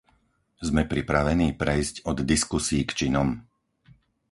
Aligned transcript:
Sme 0.69 0.83
pripravení 0.93 1.49
prejsť 1.63 1.95
od 2.11 2.17
diskusií 2.31 2.81
k 2.89 3.05
činom? 3.05 3.27